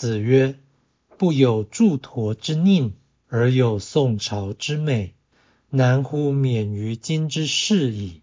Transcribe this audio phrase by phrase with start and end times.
[0.00, 0.58] 子曰
[1.18, 2.92] ：“不有祝陀之佞，
[3.28, 5.12] 而有宋朝之美，
[5.68, 8.22] 难乎免于今之事矣。”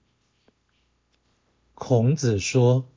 [1.75, 2.89] 孔子说：“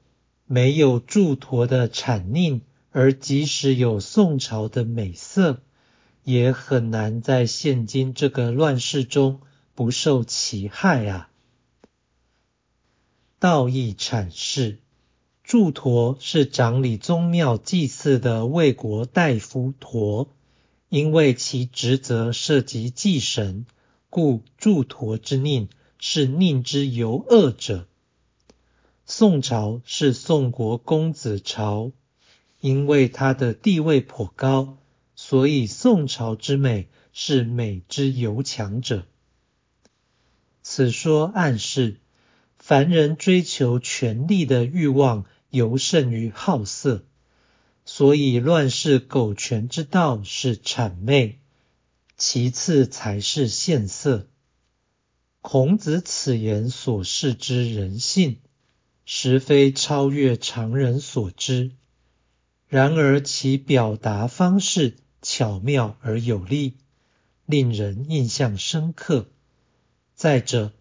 [0.49, 5.61] 没有祝陀的谄佞，而即使有宋朝的美色，
[6.25, 9.43] 也很难在现今这个乱世中
[9.75, 11.31] 不受其害啊。”
[13.39, 14.79] 道义阐释。
[15.51, 20.33] 祝陀是掌理宗庙祭祀的魏国大夫陀，
[20.89, 23.67] 因为其职责涉及祭神，
[24.11, 25.67] 故祝陀之佞
[25.99, 27.89] 是佞之尤恶者。
[29.05, 31.91] 宋朝是宋国公子朝，
[32.61, 34.79] 因为他的地位颇高，
[35.17, 39.05] 所以宋朝之美是美之尤强者。
[40.63, 41.97] 此说暗示，
[42.57, 45.25] 凡人追求权力的欲望。
[45.51, 47.05] 尤胜于好色，
[47.85, 51.41] 所以乱世苟全之道是谄媚，
[52.17, 54.29] 其次才是献色。
[55.43, 58.39] 孔子此言所示之人性，
[59.05, 61.73] 实非超越常人所知。
[62.69, 66.77] 然而其表达方式巧妙而有力，
[67.45, 69.29] 令人印象深刻。
[70.15, 70.73] 再者，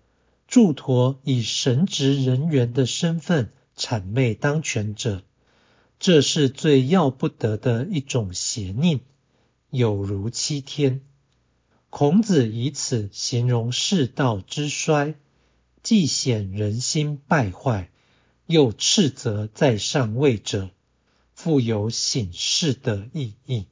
[0.48, 3.52] 祝陀以神职人员的身份。
[3.80, 5.24] 谄媚当权者，
[6.00, 9.00] 这是最要不得的一种邪佞，
[9.70, 11.02] 有如欺天。
[11.90, 15.16] 孔子以此形容世道之衰，
[15.82, 17.90] 既显人心败坏，
[18.46, 20.72] 又斥责在上位者，
[21.34, 23.66] 富有醒世的意义。